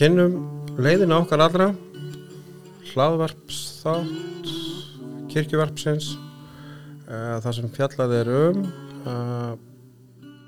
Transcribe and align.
Við 0.00 0.06
kennum 0.14 0.36
leiðina 0.80 1.18
okkar 1.20 1.42
allra. 1.44 1.64
Hlaðvarpsþátt 2.88 4.48
kirkjuvarpsins 5.28 6.06
uh, 6.14 7.36
það 7.44 7.56
sem 7.58 7.68
fjallað 7.74 8.14
er 8.16 8.30
um 8.32 8.62
uh, 9.04 9.52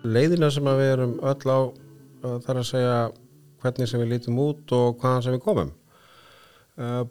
leiðina 0.08 0.48
sem 0.56 0.64
við 0.80 0.94
erum 0.94 1.12
öll 1.20 1.52
á 1.52 1.60
uh, 1.68 2.40
þar 2.46 2.62
að 2.62 2.68
segja 2.70 2.96
hvernig 3.60 3.92
sem 3.92 4.00
við 4.06 4.10
lítum 4.14 4.40
út 4.40 4.72
og 4.72 4.96
hvaðan 5.04 5.28
sem 5.28 5.36
við 5.36 5.44
komum. 5.44 5.76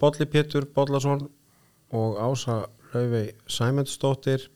Bolli 0.01 0.31
Pétur 0.33 0.65
Bollason 0.73 1.21
og 1.93 2.17
Ása 2.25 2.63
Laufey 2.95 3.37
Sæmundsdóttir 3.45 4.49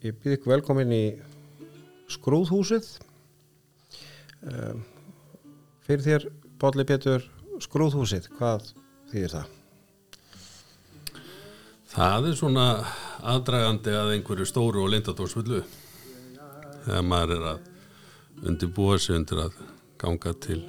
ég 0.00 0.16
býð 0.16 0.40
ykkur 0.40 0.56
velkomin 0.56 0.96
í 0.96 1.04
skrúðhúsið. 2.16 2.94
Fyrir 5.84 6.08
þér 6.08 6.32
Bolli 6.60 6.84
Pétur 6.84 7.22
skrúðhúsið, 7.64 8.26
hvað 8.36 8.66
þýðir 9.08 9.32
það? 9.32 9.52
Það 11.90 12.28
er 12.28 12.36
svona 12.36 12.66
aðdragandi 13.32 13.94
að 13.96 14.12
einhverju 14.18 14.48
stóru 14.48 14.82
og 14.84 14.92
leindatórsfullu 14.92 15.62
þegar 16.84 17.08
maður 17.08 17.34
er 17.38 17.48
að 17.54 18.44
undirbúa 18.50 19.00
sig 19.00 19.16
undir 19.16 19.40
að 19.46 19.58
ganga 20.00 20.36
til 20.44 20.60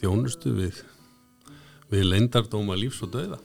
þjónustu 0.00 0.56
við, 0.56 0.80
við 1.92 2.08
leindardóma 2.08 2.80
lífs 2.80 3.04
og 3.04 3.12
döða. 3.12 3.38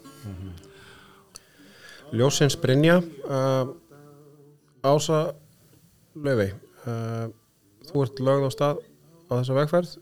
Ljósins 2.16 2.56
Brynja 2.60 3.02
uh, 3.04 3.70
Ása 4.88 5.26
Laufey 6.16 6.56
uh, 6.88 7.28
þú 7.92 8.06
ert 8.08 8.24
lögð 8.24 8.48
á 8.48 8.52
stað 8.56 8.86
á 9.28 9.32
þessa 9.42 9.60
vegferð 9.60 10.00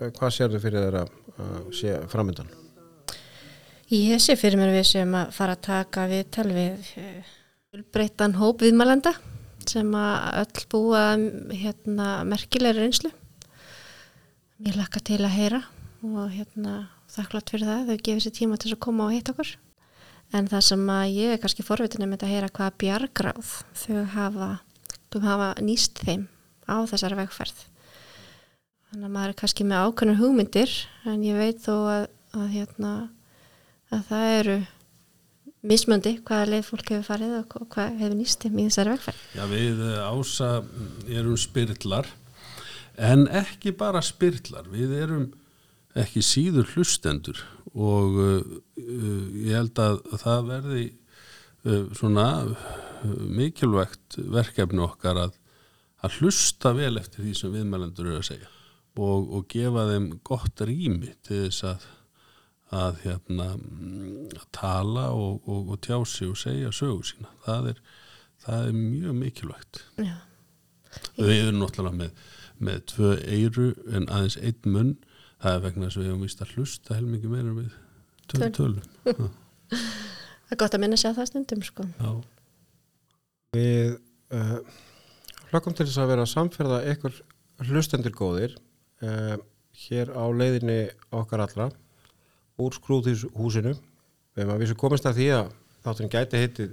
uh, 0.00 0.10
hvað 0.14 0.34
sérðu 0.36 0.60
fyrir 0.62 0.86
þeirra 0.86 1.04
uh, 1.06 1.58
sé 1.74 1.96
framöndan? 2.12 2.50
Ég 3.92 4.22
sé 4.22 4.36
fyrir 4.40 4.58
mér 4.58 4.72
við 4.74 4.86
sem 4.94 5.14
að 5.14 5.32
fara 5.36 5.54
að 5.54 5.64
taka 5.66 6.06
við 6.08 6.84
breytan 7.92 8.36
hóp 8.38 8.64
viðmælenda 8.64 9.12
sem 9.68 9.90
að 9.96 10.40
öll 10.42 10.64
búa 10.72 11.02
hérna 11.52 12.08
merkilegri 12.28 12.84
reynslu. 12.84 13.10
Ég 14.64 14.76
lakka 14.78 15.02
til 15.04 15.20
að 15.20 15.36
heyra 15.36 15.60
og 16.04 16.32
hérna 16.32 16.88
þakklátt 17.12 17.52
fyrir 17.52 17.68
það 17.68 17.90
þau 17.90 17.98
gefið 18.08 18.24
sér 18.24 18.36
tíma 18.38 18.58
til 18.60 18.72
að 18.74 18.82
koma 18.86 19.08
og 19.08 19.14
hitta 19.14 19.34
okkur. 19.34 19.52
En 20.34 20.48
það 20.50 20.64
sem 20.68 20.88
að 20.90 21.04
ég 21.14 21.34
er 21.34 21.42
kannski 21.42 21.66
forvitin 21.66 22.06
um 22.06 22.14
þetta 22.14 22.28
að 22.28 22.34
heyra 22.34 22.52
hvaða 22.56 22.76
bjargráð 22.82 23.52
þau 23.84 24.04
hafa, 24.14 24.50
þau 25.12 25.20
hafa 25.28 25.50
nýst 25.62 26.00
þeim 26.02 26.26
á 26.66 26.76
þessari 26.90 27.20
vegferð. 27.20 27.64
Þannig 28.94 29.08
að 29.08 29.14
maður 29.16 29.30
er 29.32 29.38
kannski 29.40 29.64
með 29.66 29.84
ákveðnur 29.88 30.18
hugmyndir 30.20 30.72
en 31.10 31.22
ég 31.26 31.34
veit 31.34 31.64
þó 31.64 31.72
að, 31.90 32.04
að 32.38 32.44
hérna 32.52 32.90
að 33.90 34.04
það 34.06 34.26
eru 34.34 34.54
mismöndi 35.66 36.12
hvaða 36.20 36.44
leið 36.52 36.62
fólk 36.68 36.92
hefur 36.92 37.08
farið 37.08 37.34
og 37.40 37.66
hvað 37.72 37.98
hefur 37.98 38.14
nýstum 38.20 38.60
í 38.62 38.68
þessari 38.68 38.92
vegferð. 38.94 39.24
Já, 39.34 39.42
við 39.50 39.82
eh, 39.88 39.98
ása 40.06 40.52
erum 41.10 41.42
spyrlar 41.42 42.12
en 43.10 43.26
ekki 43.42 43.74
bara 43.82 44.04
spyrlar, 44.06 44.70
við 44.70 44.94
erum 45.00 45.28
ekki 45.98 46.22
síður 46.22 46.70
hlustendur 46.76 47.42
og 47.74 48.22
uh, 48.22 48.40
uh, 48.78 49.20
ég 49.42 49.58
held 49.58 49.82
að 49.82 50.02
það 50.22 50.50
verði 50.54 50.88
uh, 51.66 51.84
svona 51.98 52.30
mikilvægt 53.26 54.22
verkefni 54.22 54.86
okkar 54.86 55.26
að, 55.26 55.38
að 56.06 56.20
hlusta 56.20 56.78
vel 56.78 56.94
eftir 57.02 57.26
því 57.26 57.40
sem 57.42 57.58
viðmælendur 57.58 58.12
eru 58.12 58.22
að 58.22 58.30
segja 58.36 58.53
og, 58.94 59.28
og 59.34 59.46
gefa 59.50 59.86
þeim 59.90 60.08
gott 60.26 60.64
rými 60.64 61.12
til 61.26 61.44
þess 61.46 61.66
að 61.72 61.86
að 62.74 63.02
hérna 63.04 63.48
að 63.54 64.46
tala 64.56 65.10
og, 65.14 65.44
og, 65.46 65.74
og 65.74 65.80
tjá 65.84 65.98
sig 66.08 66.30
og 66.32 66.38
segja 66.40 66.72
sögu 66.74 67.04
sína 67.06 67.30
það 67.44 67.68
er, 67.70 67.82
það 68.42 68.68
er 68.68 68.78
mjög 68.78 69.18
mikilvægt 69.20 69.82
Já. 70.00 70.16
við 71.20 71.34
erum 71.36 71.60
náttúrulega 71.60 72.00
með, 72.00 72.24
með 72.58 72.80
tvö 72.90 73.12
eyru 73.36 73.68
en 73.94 74.08
aðeins 74.08 74.38
einn 74.40 74.74
munn 74.74 74.94
það 75.44 75.58
er 75.58 75.64
vegna 75.68 75.86
þess 75.86 76.00
að 76.00 76.02
við 76.02 76.10
hefum 76.10 76.26
vist 76.26 76.42
að 76.42 76.56
hlusta 76.56 76.98
helmingi 76.98 77.30
meira 77.30 77.54
við 77.60 77.70
töl, 78.32 78.50
tölum 78.58 78.82
Já. 79.06 79.30
Það 80.44 80.52
er 80.54 80.60
gott 80.60 80.74
að 80.76 80.82
minna 80.84 80.98
að 81.00 81.16
það 81.18 81.28
stundum 81.30 81.62
sko. 81.64 81.84
Já. 81.98 82.10
Við 83.56 83.94
uh, 84.36 84.58
hlökkum 85.50 85.76
til 85.76 85.86
þess 85.88 86.02
að 86.02 86.10
vera 86.12 86.26
að 86.26 86.32
samferða 86.34 86.80
ykkur 86.92 87.16
hlustendur 87.64 88.14
góðir 88.14 88.56
uh, 89.04 89.36
hér 89.84 90.06
á 90.14 90.24
leiðinni 90.32 90.80
okkar 91.14 91.40
allra 91.44 91.66
úr 92.60 92.72
skrúðhúsinu 92.76 93.72
við 93.74 94.42
erum 94.42 94.54
að 94.54 94.62
vísu 94.64 94.76
komist 94.78 95.06
að 95.08 95.16
því 95.20 95.28
að 95.38 95.46
þátturinn 95.84 96.14
gæti 96.14 96.42
heitið 96.42 96.70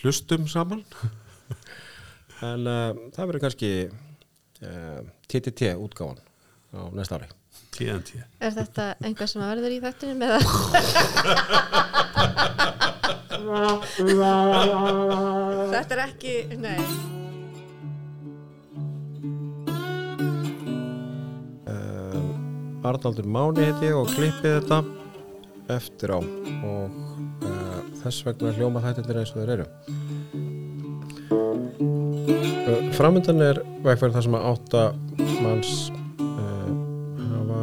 hlustum 0.00 0.42
saman 0.50 0.82
en 2.50 2.62
uh, 2.68 2.90
það 3.14 3.26
verður 3.30 3.44
kannski 3.46 3.70
uh, 3.88 5.00
TTT 5.30 5.60
útgáfan 5.80 6.20
á 6.74 6.76
næsta 6.94 7.14
ári 7.18 7.28
TNT 7.74 8.08
Er 8.40 8.52
þetta 8.54 8.84
einhvað 9.02 9.28
sem 9.30 9.42
að 9.42 9.50
verður 9.54 9.72
í 9.74 9.82
þættinu 9.84 10.14
með 10.20 10.30
það? 10.34 10.44
þetta 15.74 15.92
er 15.96 16.00
ekki, 16.08 16.34
nei. 16.58 17.13
Arnaldur 22.84 23.24
Máni 23.24 23.64
heiti 23.64 23.88
ég 23.88 23.96
og 23.96 24.10
klippið 24.12 24.58
þetta 24.58 24.78
eftir 25.72 26.12
á. 26.12 26.20
Og 26.20 26.98
uh, 27.48 27.78
þess 28.02 28.26
vegna 28.26 28.52
hljóma 28.58 28.82
þættindir 28.84 29.20
eins 29.22 29.32
og 29.32 29.40
þeir 29.40 29.52
eru. 29.54 29.66
Uh, 32.68 32.90
Framöndan 32.98 33.40
er 33.46 33.62
vegferð 33.86 34.18
þar 34.18 34.26
sem 34.26 34.36
að 34.36 34.46
átta 34.50 34.84
manns 35.40 35.72
uh, 36.20 36.68
hafa 37.30 37.62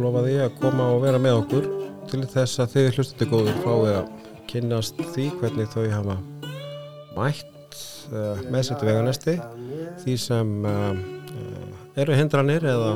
lofaði 0.00 0.40
að 0.46 0.56
koma 0.64 0.88
og 0.94 1.04
vera 1.04 1.20
með 1.20 1.42
okkur 1.42 1.70
til 2.08 2.24
þess 2.24 2.64
að 2.64 2.74
þið 2.78 2.90
hlustandi 2.96 3.30
góður 3.34 3.62
fáið 3.66 3.94
að 4.00 4.10
kynnast 4.50 5.06
því 5.12 5.30
hvernig 5.36 5.72
þau 5.76 5.86
hafa 5.92 6.20
mætt 7.14 7.80
með 8.50 8.62
sér 8.66 8.80
til 8.80 8.88
veganesti. 8.88 9.40
Því 10.00 10.14
sem 10.18 10.54
eru 12.00 12.16
hindranir 12.16 12.64
eða, 12.66 12.92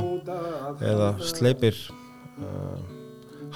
eða 0.85 1.11
sleipir 1.23 1.77
uh, 2.41 2.79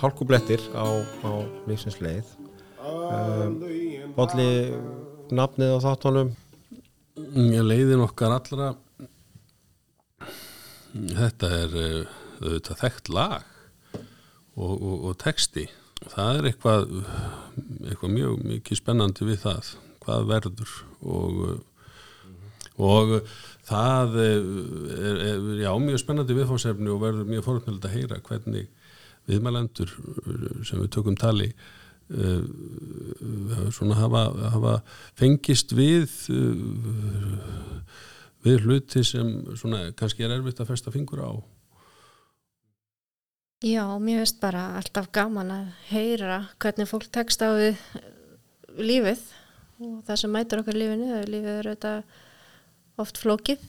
hálkublettir 0.00 0.62
á, 0.74 0.86
á 1.24 1.32
lífsins 1.68 1.98
leið? 2.04 2.34
Uh, 2.78 3.48
Bolli 4.16 4.50
nafnið 5.34 5.76
á 5.76 5.78
þáttunum? 5.84 6.34
Leiðin 7.18 8.04
okkar 8.04 8.36
allra 8.36 8.72
þetta 10.94 11.50
er 11.62 11.76
uh, 11.76 12.16
auðvitað 12.42 12.80
þekkt 12.82 13.10
lag 13.12 13.44
og, 14.58 14.74
og, 14.74 14.96
og 15.10 15.18
texti. 15.20 15.66
Það 16.08 16.38
er 16.38 16.48
eitthvað 16.52 16.84
eitthvað 17.88 18.14
mjög 18.14 18.44
mikið 18.46 18.80
spennandi 18.80 19.26
við 19.26 19.40
það 19.42 19.72
hvað 20.04 20.28
verður 20.30 20.74
og 21.02 21.42
uh, 21.44 21.56
og 22.78 23.18
það 23.68 24.18
er, 24.22 24.46
er 25.32 25.48
já, 25.64 25.70
mjög 25.82 26.02
spennandi 26.02 26.36
viðfórsefni 26.38 26.92
og 26.92 27.02
verður 27.02 27.30
mjög 27.30 27.46
fórhundilegt 27.48 27.88
að 27.88 27.96
heyra 27.96 28.20
hvernig 28.28 28.68
viðmælendur 29.28 29.92
sem 30.64 30.80
við 30.80 30.92
tökum 30.94 31.18
tali 31.18 31.50
svona 33.74 33.98
hafa, 33.98 34.22
hafa 34.54 34.74
fengist 35.18 35.74
við 35.76 36.08
við 38.46 38.64
hluti 38.64 39.04
sem 39.04 39.32
svona 39.58 39.88
kannski 39.98 40.24
er 40.24 40.38
erfitt 40.38 40.62
að 40.62 40.70
festa 40.72 40.94
fingur 40.94 41.20
á. 41.20 41.32
Já, 43.66 43.82
mér 43.98 44.22
veist 44.22 44.38
bara 44.40 44.78
alltaf 44.78 45.10
gaman 45.12 45.50
að 45.50 45.70
heyra 45.90 46.44
hvernig 46.62 46.88
fólk 46.88 47.08
tekst 47.12 47.42
á 47.42 47.50
við 47.58 47.80
lífið 48.78 49.24
og 49.82 49.98
það 50.06 50.20
sem 50.22 50.32
mætur 50.32 50.62
okkar 50.62 50.78
lífinu, 50.78 51.18
lífið 51.26 51.56
er 51.56 51.68
auðvitað 51.72 52.27
oft 53.02 53.20
flókið. 53.20 53.62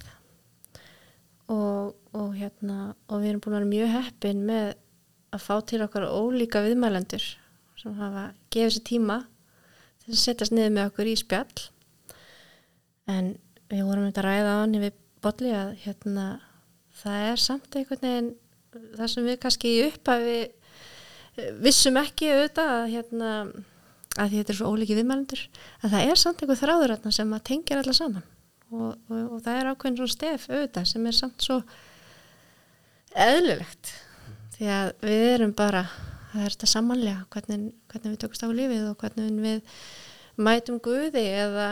Og, 1.50 1.96
og 2.14 2.36
hérna 2.38 2.94
og 3.10 3.24
við 3.24 3.32
erum 3.32 3.42
búin 3.42 3.56
að 3.56 3.60
vera 3.60 3.70
mjög 3.72 3.94
heppin 3.96 4.44
með 4.46 4.68
að 5.34 5.46
fá 5.46 5.56
til 5.70 5.82
okkar 5.86 6.06
ólíka 6.10 6.62
viðmælendur 6.66 7.26
sem 7.80 7.96
hafa 7.98 8.30
gefið 8.54 8.76
sér 8.76 8.86
tíma 8.90 9.18
setjast 10.10 10.54
niður 10.54 10.76
með 10.76 10.90
okkur 10.90 11.10
í 11.10 11.16
spjall. 11.20 11.66
En 13.10 13.34
við 13.70 13.86
vorum 13.86 14.08
þetta 14.10 14.24
að 14.24 14.28
ræða 14.28 14.54
á 14.54 14.62
hann 14.62 14.78
við 14.82 15.02
bolli 15.24 15.52
að 15.54 15.74
hérna 15.84 16.28
það 17.00 17.26
er 17.32 17.42
samt 17.44 17.76
einhvern 17.76 18.06
veginn 18.06 18.30
það 18.98 19.12
sem 19.14 19.28
við 19.28 19.38
kannski 19.44 19.74
í 19.74 19.84
upphafi 19.88 20.38
eh, 20.46 21.52
vissum 21.64 22.00
ekki 22.02 22.32
auðvitað 22.34 22.74
að 22.76 22.90
hérna 22.94 23.32
að 24.20 24.36
þetta 24.36 24.54
er 24.54 24.60
svo 24.60 24.74
ólíki 24.74 24.98
viðmælendur 24.98 25.46
að 25.84 25.96
það 25.96 26.12
er 26.12 26.22
samt 26.22 26.44
einhver 26.44 26.60
þráður 26.60 26.96
sem 27.16 27.34
að 27.36 27.46
tengja 27.52 27.80
alla 27.80 27.96
saman 27.96 28.28
og, 28.72 28.94
og, 29.10 29.18
og 29.20 29.42
það 29.46 29.58
er 29.58 29.72
ákveðin 29.72 29.98
svona 30.00 30.14
stef 30.16 30.46
auðvitað 30.50 30.88
sem 30.92 31.10
er 31.10 31.18
samt 31.18 31.46
svo 31.46 31.58
eðlilegt. 33.18 33.92
Því 34.56 34.72
að 34.76 34.90
við 35.06 35.26
erum 35.34 35.54
bara 35.58 35.84
það 36.32 36.46
er 36.46 36.56
þetta 36.56 36.72
samanlega 36.74 37.26
hvernig, 37.34 37.70
hvernig 37.92 38.14
við 38.14 38.22
tökumst 38.24 38.46
á 38.46 38.50
lífið 38.60 38.88
og 38.90 39.04
hvernig 39.04 39.44
við 39.46 39.86
mætum 40.40 40.82
Guði 40.84 41.26
eða, 41.44 41.70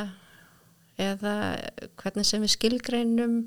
eða 1.00 1.34
hvernig 2.02 2.28
sem 2.28 2.44
við 2.44 2.56
skilgreinum 2.56 3.42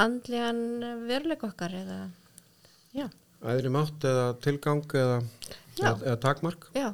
andlegan 0.00 1.06
veruleik 1.08 1.44
okkar 1.48 1.74
eða 1.76 2.00
já, 2.96 3.06
æðri 3.44 3.72
mátt 3.74 4.04
eða 4.06 4.26
tilgang 4.44 4.84
eða, 4.96 5.22
eða, 5.80 5.94
eða 6.04 6.18
takmark. 6.22 6.68
Já 6.76 6.92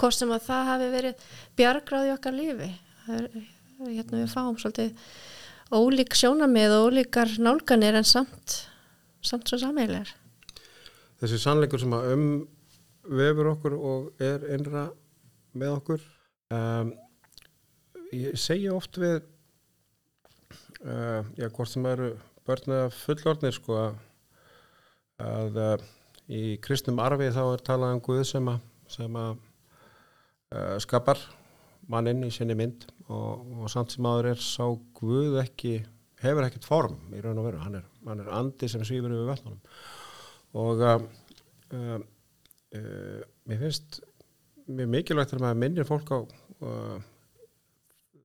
hvort 0.00 0.16
sem 0.16 0.32
að 0.32 0.46
það 0.46 0.70
hafi 0.70 0.88
verið 0.92 1.26
bjargráð 1.58 2.08
í 2.08 2.14
okkar 2.14 2.36
lífi. 2.36 2.70
Er, 3.10 3.28
hérna 3.80 4.20
við 4.20 4.32
fáum 4.32 4.58
svolítið 4.60 4.90
ólík 5.70 6.16
sjónamið 6.18 6.76
og 6.76 6.88
ólíkar 6.90 7.36
nálganir 7.42 7.98
en 7.98 8.06
samt 8.06 8.64
samt 9.22 9.50
svo 9.50 9.58
sameiginlegar. 9.60 10.14
Þessi 11.20 11.38
sannleikur 11.42 11.82
sem 11.82 11.92
að 11.94 12.08
um 12.14 12.24
vefur 13.10 13.52
okkur 13.52 13.76
og 13.76 14.22
er 14.22 14.44
innra 14.54 14.86
með 15.58 15.76
okkur 15.76 16.04
um, 16.54 16.92
ég 18.14 18.38
segja 18.38 18.74
oft 18.76 18.98
við 19.00 19.18
uh, 20.84 21.26
já, 21.36 21.48
hvort 21.48 21.72
sem 21.72 21.88
eru 21.90 22.12
börn 22.46 22.76
eða 22.76 22.92
fullorðnir 22.94 23.56
sko 23.56 23.80
að 25.20 25.60
uh, 25.60 25.88
í 26.30 26.56
kristnum 26.62 27.02
arfi 27.02 27.32
þá 27.34 27.42
er 27.48 27.66
talað 27.66 27.96
um 27.96 28.02
Guð 28.04 28.24
sem 28.30 28.48
að, 28.52 28.62
sem 28.90 29.20
að 29.20 29.34
uh, 30.54 30.76
skapar 30.82 31.20
manninn 31.90 32.26
í 32.26 32.32
sinni 32.34 32.56
mynd 32.58 32.86
og, 33.08 33.46
og 33.62 33.70
samt 33.72 33.94
sem 33.94 34.06
aður 34.06 34.32
er 34.34 34.44
sá 34.44 34.66
Guð 35.00 35.40
ekki 35.42 35.78
hefur 36.20 36.44
ekkert 36.44 36.68
form 36.68 37.14
í 37.16 37.22
raun 37.24 37.40
og 37.40 37.48
veru. 37.48 37.62
Hann 37.64 37.78
er, 37.80 37.86
hann 38.06 38.20
er 38.20 38.32
andi 38.36 38.68
sem 38.68 38.84
svífur 38.84 39.14
yfir 39.14 39.30
vatnunum 39.30 39.60
og 40.60 40.82
uh, 40.82 40.96
uh, 41.76 42.00
uh, 42.74 43.20
mér 43.46 43.60
finnst 43.62 44.00
mjög 44.70 44.90
mikilvægt 44.90 45.32
þegar 45.32 45.44
maður 45.44 45.60
minnir 45.62 45.86
fólk 45.86 46.10
á 46.10 46.18
uh, 46.18 46.96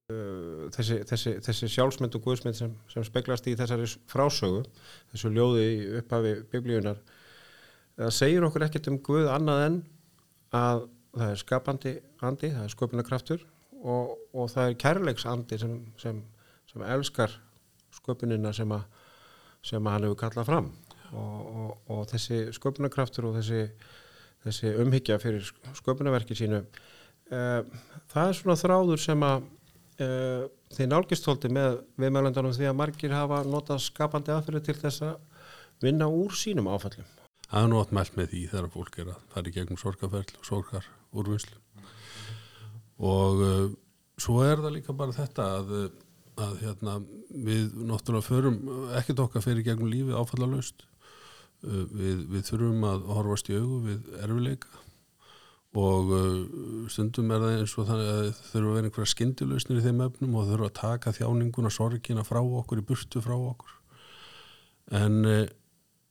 uh, 0.09 0.63
þessi, 0.73 1.01
þessi, 1.09 1.35
þessi 1.45 1.69
sjálfsmynd 1.75 2.17
og 2.17 2.25
guðsmynd 2.25 2.57
sem, 2.57 2.73
sem 2.91 3.05
speglast 3.05 3.47
í 3.49 3.55
þessari 3.57 3.87
frásögu 4.09 4.63
þessu 5.13 5.31
ljóði 5.33 5.67
upphafi 6.01 6.35
biblíunar 6.51 7.01
það 7.95 8.17
segir 8.17 8.47
okkur 8.47 8.67
ekkert 8.67 8.89
um 8.91 8.99
Guð 9.05 9.29
annað 9.31 9.65
en 9.69 9.79
að 10.55 10.85
það 11.15 11.31
er 11.31 11.41
skapandi 11.41 11.93
andi, 12.25 12.51
það 12.53 12.63
er 12.65 12.73
sköpunarkraftur 12.73 13.43
og, 13.81 14.15
og 14.35 14.49
það 14.51 14.69
er 14.69 14.79
kærleiksandi 14.83 15.59
sem, 15.61 15.75
sem, 16.01 16.21
sem 16.71 16.85
elskar 16.95 17.33
sköpunina 17.95 18.51
sem, 18.55 18.71
að, 18.75 18.85
sem 19.65 19.91
hann 19.91 20.07
hefur 20.07 20.19
kallað 20.25 20.49
fram. 20.49 20.71
Og, 21.15 21.35
og, 21.61 21.75
og 21.93 22.07
þessi 22.11 22.41
sköpunarkraftur 22.55 23.29
og 23.29 23.37
þessi, 23.37 23.61
þessi 24.43 24.73
umhyggja 24.81 25.19
fyrir 25.21 25.45
sköpunarverki 25.77 26.37
sínu 26.37 26.63
uh, 26.63 27.61
það 28.11 28.31
er 28.31 28.39
svona 28.39 28.57
þráður 28.59 29.03
sem 29.05 29.25
að 29.27 29.45
uh, 29.45 30.47
þeir 30.75 30.91
nálgistóldi 30.91 31.51
með 31.53 31.77
viðmælandunum 32.01 32.55
því 32.57 32.71
að 32.71 32.79
margir 32.81 33.15
hafa 33.15 33.43
notað 33.47 33.85
skapandi 33.85 34.33
aðferði 34.33 34.65
til 34.65 34.79
þess 34.81 35.05
að 35.07 35.45
vinna 35.85 36.09
úr 36.09 36.35
sínum 36.35 36.67
áfallum 36.71 37.07
Það 37.45 37.61
er 37.61 37.69
nú 37.71 37.81
átt 37.81 37.93
mælt 37.95 38.15
með 38.17 38.31
því 38.31 38.41
þegar 38.51 38.71
fólk 38.73 38.97
er 39.01 39.11
að 39.13 39.27
fara 39.33 39.51
í 39.51 39.53
gegnum 39.55 39.81
sorgarferð 39.81 40.39
og 40.39 40.47
sorgar 40.47 40.87
úrvinnslu 41.15 41.61
og 43.05 43.43
uh, 43.43 43.67
svo 44.21 44.39
er 44.45 44.61
það 44.63 44.75
líka 44.77 44.95
bara 44.95 45.15
þetta 45.15 45.45
að, 45.57 45.73
uh, 45.75 45.85
að 46.45 46.53
hérna, 46.63 46.95
við 47.29 47.75
náttúrulega 47.89 48.27
förum 48.29 48.59
ekkert 48.95 49.21
okkar 49.25 49.43
fyrir 49.43 49.65
gegnum 49.67 49.91
lífið 49.91 50.15
áfallalöst 50.15 50.85
uh, 50.85 51.83
við, 51.91 52.23
við 52.31 52.47
þurfum 52.49 52.87
að 52.87 53.05
horfast 53.17 53.51
í 53.51 53.59
augu 53.59 53.81
við 53.89 54.09
erfileika 54.23 54.83
og 55.75 56.11
uh, 56.15 56.87
stundum 56.91 57.33
er 57.35 57.43
það 57.43 57.57
eins 57.59 57.75
og 57.75 57.89
þannig 57.89 58.11
að 58.13 58.29
þurfa 58.39 58.69
að 58.69 58.77
vera 58.77 58.89
einhverja 58.89 59.11
skyndilausnir 59.11 59.81
í 59.81 59.83
þeim 59.83 60.03
efnum 60.05 60.37
og 60.39 60.47
þurfa 60.49 60.69
að 60.69 60.77
taka 60.79 61.15
þjáninguna, 61.17 61.71
sorgina 61.73 62.23
frá 62.23 62.39
okkur 62.39 62.79
í 62.79 62.85
burtu 62.87 63.23
frá 63.23 63.35
okkur. 63.35 63.73
En 64.95 65.17
uh, 65.27 65.41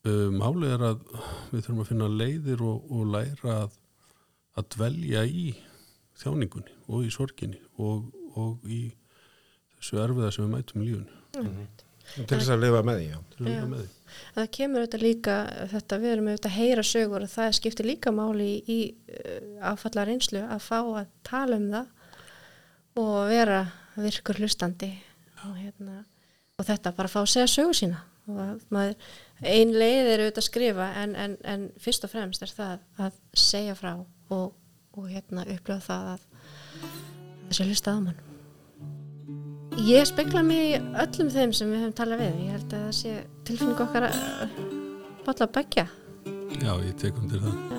uh, 0.09 0.29
málið 0.35 0.75
er 0.77 0.85
að 0.91 1.07
við 1.53 1.61
þurfum 1.61 1.83
að 1.85 1.91
finna 1.93 2.11
leiðir 2.13 2.65
og, 2.65 2.91
og 2.91 3.09
læra 3.15 3.57
að, 3.65 3.79
að 4.59 4.69
dvelja 4.77 5.25
í 5.29 5.47
þjáningunni 6.21 6.77
og 6.89 7.07
í 7.07 7.11
sorginni 7.15 7.61
og, 7.83 8.07
og 8.39 8.69
í 8.71 8.85
þessu 9.79 10.01
erfiða 10.05 10.31
sem 10.35 10.47
við 10.47 10.55
mætum 10.55 10.85
í 10.85 10.91
lífunu 10.91 11.65
til 12.15 12.37
þess 12.37 12.53
að 12.53 12.65
lifa 12.67 12.83
með 12.85 13.01
því 13.01 13.07
já. 13.09 13.19
til 13.33 13.45
að 13.45 13.49
vera 13.49 13.69
með 13.71 13.83
því. 13.83 13.89
það 14.37 14.49
kemur 14.57 14.83
auðvitað 14.85 15.05
líka 15.05 15.37
þetta 15.73 15.99
við 16.03 16.13
erum 16.13 16.29
auðvitað 16.31 16.51
að 16.51 16.59
heyra 16.59 16.85
sögur 16.87 17.25
og 17.25 17.33
það 17.33 17.55
skiptir 17.59 17.89
líka 17.89 18.13
máli 18.15 18.49
í, 18.51 18.57
í 18.69 18.79
uh, 19.19 19.71
áfallar 19.73 20.13
einslu 20.13 20.45
að 20.45 20.65
fá 20.67 20.79
að 20.83 21.13
tala 21.27 21.59
um 21.59 21.69
það 21.73 21.93
og 23.01 23.15
vera 23.33 23.61
virkur 23.99 24.39
hlustandi 24.39 24.91
og, 25.45 25.57
hérna, 25.59 26.03
og 26.59 26.69
þetta 26.69 26.95
bara 26.95 27.11
að 27.11 27.17
fá 27.17 27.23
að 27.25 27.33
segja 27.35 27.51
sögu 27.57 27.79
sína 27.81 28.03
maður, 28.27 28.95
ein 29.45 29.73
leið 29.75 30.11
er 30.13 30.25
auðvitað 30.25 30.43
að 30.43 30.49
skrifa 30.49 30.91
en, 31.03 31.17
en, 31.21 31.39
en 31.45 31.67
fyrst 31.81 32.07
og 32.07 32.13
fremst 32.15 32.45
er 32.45 32.53
það 32.55 33.09
að 33.09 33.19
segja 33.37 33.75
frá 33.79 33.93
og, 34.33 34.55
og 34.97 35.11
hérna 35.11 35.45
upplöða 35.57 35.85
það 35.89 36.15
að 36.15 36.31
þessi 37.49 37.69
hlustað 37.69 37.99
á 37.99 38.05
mann 38.09 38.23
Ég 39.85 40.07
spekla 40.07 40.39
mig 40.47 40.77
öllum 40.79 41.31
þeim 41.35 41.53
sem 41.57 41.71
við 41.73 41.81
höfum 41.83 41.95
talað 41.99 42.21
við. 42.23 42.35
Ég 42.45 42.53
held 42.55 42.75
að 42.77 42.83
það 42.85 42.93
sé 42.95 43.15
tilfinning 43.49 43.81
okkar 43.83 44.07
að 44.07 44.53
botla 45.27 45.49
begja. 45.51 45.85
Já, 46.63 46.71
ég 46.79 46.95
tek 47.01 47.19
undir 47.19 47.43
það 47.43 47.75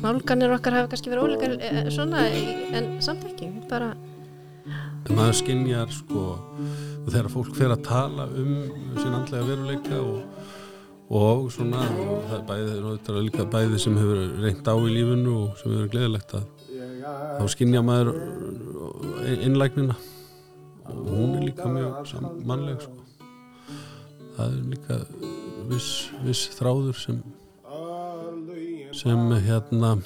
Nálganir 0.00 0.54
okkar 0.54 0.78
hafa 0.78 0.88
kannski 0.92 1.12
verið 1.12 1.26
ólíkar 1.26 1.54
eh, 1.60 1.90
svona 1.92 2.24
en 2.78 2.88
samt 3.04 3.26
ekki. 3.28 3.50
Bara, 3.68 3.92
maður 5.08 5.36
skinjar 5.40 5.92
sko 5.94 6.24
og 7.00 7.08
þegar 7.08 7.30
fólk 7.32 7.54
fer 7.56 7.72
að 7.72 7.84
tala 7.86 8.26
um 8.36 8.52
sín 8.98 9.16
andlega 9.16 9.46
veruleika 9.48 10.00
og, 10.00 10.20
og 11.20 11.48
svona 11.54 11.82
og 11.88 12.26
það 12.28 12.36
er 12.36 12.44
bæði, 12.50 12.76
það 13.06 13.16
er 13.16 13.26
líka 13.26 13.46
bæði 13.54 13.80
sem 13.82 13.98
hefur 13.98 14.22
reynt 14.44 14.70
á 14.70 14.74
í 14.76 14.94
lífinu 14.94 15.36
og 15.46 15.58
sem 15.60 15.74
hefur 15.74 15.92
gleðilegt 15.94 16.36
að 16.38 16.46
þá 17.40 17.44
skinja 17.54 17.82
maður 17.86 18.12
innlægnina 19.40 19.96
og 20.90 21.10
hún 21.14 21.36
er 21.38 21.46
líka 21.48 21.68
mjög 21.70 22.14
mannleg 22.46 22.84
sko. 22.84 22.96
það 24.36 24.46
er 24.46 24.62
líka 24.74 25.00
viss, 25.70 25.90
viss 26.26 26.48
þráður 26.58 27.04
sem 27.06 27.20
sem 29.00 29.20
hérna 29.46 29.96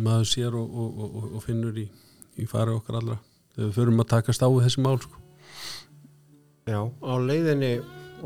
maður 0.00 0.28
sér 0.30 0.54
og, 0.56 0.66
og, 0.70 1.00
og, 1.06 1.24
og 1.36 1.42
finnur 1.44 1.76
í, 1.78 1.86
í 2.38 2.46
fari 2.48 2.74
okkar 2.76 3.00
allra 3.00 3.18
þegar 3.56 3.70
við 3.70 3.76
förum 3.78 4.02
að 4.02 4.10
takast 4.12 4.44
á 4.44 4.48
við 4.52 4.66
þessi 4.66 4.82
mál 4.84 4.98
sko. 5.00 5.22
Já, 6.66 6.80
á 6.84 7.12
leiðinni 7.22 7.72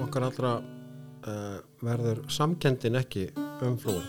okkar 0.01 0.27
allra 0.27 0.53
uh, 0.59 1.59
verður 1.85 2.23
samkendin 2.33 2.99
ekki 2.99 3.29
umflúin. 3.63 4.07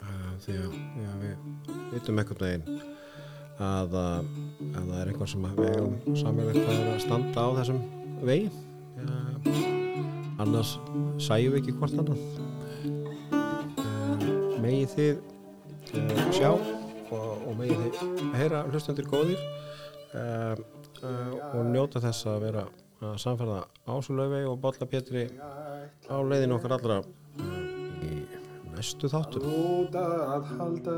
Uh, 0.00 0.32
því 0.44 0.56
að 0.62 0.76
já, 1.02 1.10
við 1.20 1.34
vitum 1.92 2.22
einhvern 2.22 2.44
veginn 2.46 2.78
að, 3.58 3.96
uh, 3.98 4.22
að 4.70 4.80
það 4.80 4.96
er 5.00 5.10
eitthvað 5.10 5.32
sem 5.34 5.46
við 5.58 5.68
eigum 5.74 6.18
samverðið 6.22 6.70
að 6.72 6.88
að 6.94 7.02
standa 7.04 7.44
á 7.44 7.48
þessum 7.60 7.82
vegi. 8.30 8.48
Uh, 8.96 10.40
annars 10.46 10.76
sæjum 11.20 11.52
við 11.52 11.60
ekki 11.60 11.76
hvort 11.76 12.00
annað. 12.00 12.24
Uh, 13.82 14.56
megið 14.64 14.96
þið 14.96 15.12
uh, 16.00 16.26
sjá 16.32 16.50
og, 16.54 17.30
og 17.44 17.52
megið 17.60 17.84
þið 17.84 18.26
heyra 18.40 18.64
hlustendur 18.70 19.12
góðir 19.12 19.42
uh, 20.16 20.56
og 21.52 21.70
njóta 21.70 22.00
þess 22.02 22.26
að 22.30 22.42
vera 22.46 22.64
að 23.04 23.16
samferða 23.20 23.60
Ásulöfi 23.86 24.42
og 24.48 24.58
Bolla 24.62 24.88
Pétri 24.88 25.26
á 26.08 26.16
leiðinu 26.16 26.56
okkar 26.56 26.76
allra 26.78 27.02
í 28.00 28.24
næstu 28.72 29.10
þáttum. 29.12 29.44
Út 29.44 29.96
að 30.00 30.52
halda. 30.56 30.96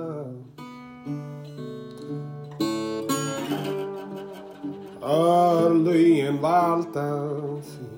Örlögin 5.09 6.39
valda 6.43 7.07
því. 7.69 7.89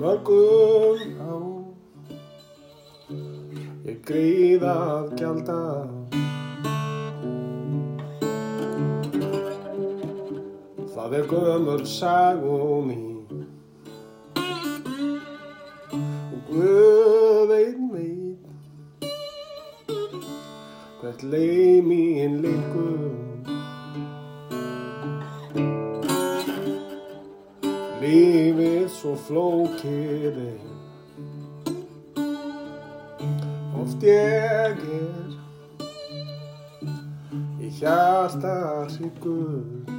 Mörgum 0.00 1.00
á. 1.20 1.34
Ég 3.90 3.98
gríðað 4.06 5.16
gjalda 5.18 5.60
Það 11.10 11.18
er 11.18 11.26
gömur 11.26 11.80
sagum 11.90 12.84
mín. 12.86 13.46
Og 16.34 16.42
Guð 16.46 17.50
einn 17.56 17.88
veit 17.90 18.44
hvert 21.00 21.24
leið 21.32 21.80
mín 21.88 22.38
liggur. 22.44 23.18
Lífið 27.98 28.86
svo 29.00 29.18
flókið 29.26 30.40
er. 30.46 30.64
Oft 33.82 34.06
ég 34.06 34.86
er. 34.94 35.38
Í 37.58 37.74
hjarta 37.82 38.54
hryggur 38.94 39.98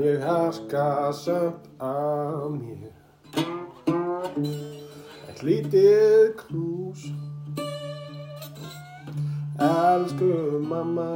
En 0.00 0.06
ég 0.06 0.22
harka 0.22 1.12
samt 1.12 1.68
af 1.78 2.48
mér. 2.56 2.92
Eitt 5.28 5.42
lítið 5.44 6.30
knús. 6.40 7.02
Elsku 9.60 10.30
mamma. 10.64 11.12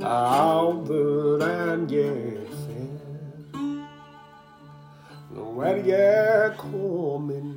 Áður 0.00 1.44
en 1.44 1.84
ég 1.92 2.56
fer 2.64 3.60
Nú 5.36 5.60
er 5.60 5.84
ég 5.92 6.56
komin 6.60 7.52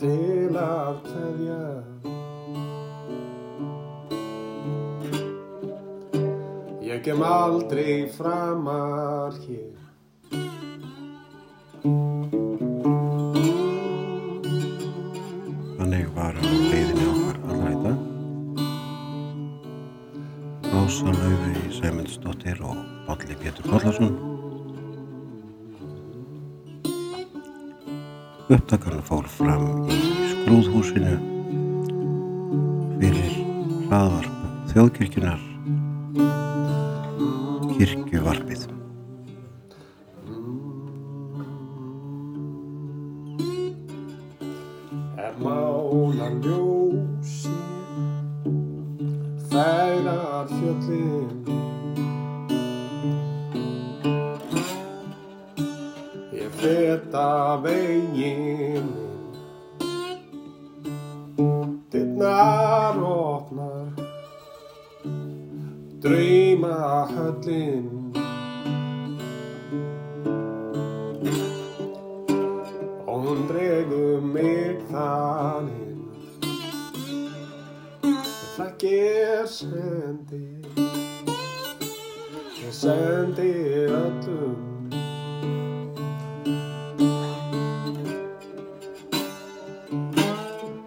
Til 0.00 0.56
að 0.56 1.04
kveðja 1.04 1.93
Kem 7.04 7.22
aldrei 7.22 8.08
framar 8.08 9.34
hér 9.44 9.76
Þannig 15.76 16.08
var 16.16 16.32
á 16.32 16.44
leiðinni 16.48 17.10
okkar 17.10 17.36
í 17.68 17.76
dag. 17.84 18.00
Rósa 20.72 21.12
Laufey 21.12 21.76
Sæmundsdóttir 21.76 22.64
og 22.64 22.80
Bolli 23.04 23.36
Pétur 23.36 23.68
Bollarsson. 23.68 24.16
Upptakan 28.48 29.04
fór 29.04 29.28
fram 29.28 29.90
í 29.92 30.04
skrúðhúsinu 30.32 31.18
fyrir 32.96 33.42
hlaðvarp 33.90 34.70
þjóðkirkjunar 34.72 35.50
kirkjuvarpið. 38.24 38.62
er 45.24 45.34
mála 45.44 46.28
ljósi 46.42 47.56
færar 49.48 50.46
fjöllin. 50.48 51.44
Ég 56.32 56.50
feta 56.60 57.60
veginn. 57.62 58.92
Dittnar 61.90 62.96
opnar. 63.02 63.92
Drauma 66.02 67.06
höllin 67.14 67.93
það 78.74 78.80
ger 78.80 79.46
sendi 79.46 80.42
ég 82.64 82.72
sendi 82.72 83.50
öllum. 83.88 84.90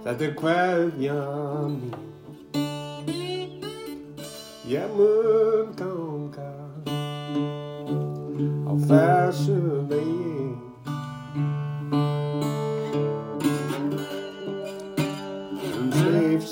Þetta 0.03 0.23
er 0.25 0.33
hverja 0.39 1.21
mín. 1.71 1.95
Ég 4.67 4.87
mun 4.97 5.71
ganga 5.77 6.51
á 8.67 8.73
þessu 8.89 9.76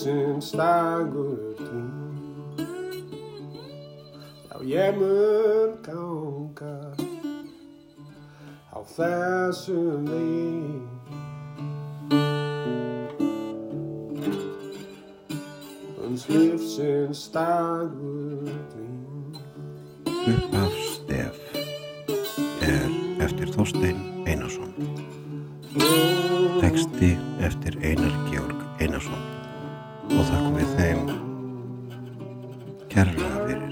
lífsins 0.05 0.51
dagur 0.51 1.55
tín 1.57 1.89
Já, 4.49 4.61
ég 4.61 4.97
mun 4.99 5.71
ganga 5.81 6.93
á 8.69 8.79
þessum 8.85 10.05
vegi. 10.05 10.81
Um 15.97 16.13
lífsins 16.29 17.25
dagur 17.33 18.45
tín 18.73 19.41
Upphaf 20.05 20.75
stef 20.93 21.37
er 22.61 22.89
eftir 23.25 23.49
Þorstein 23.57 24.05
Einarsson. 24.29 24.69
Teksti 26.61 27.15
eftir 27.41 27.79
Einar 27.81 28.13
Georg 28.29 28.61
Einarsson 28.79 29.34
og 30.11 30.23
þakkum 30.29 30.57
við 30.59 30.69
þeim 30.79 31.01
kærlega 32.91 33.37
fyrir. 33.47 33.71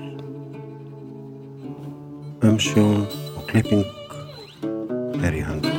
Umsjón 2.50 3.06
og 3.38 3.46
klipping 3.52 3.86
er 5.24 5.34
í 5.38 5.46
höndum 5.48 5.73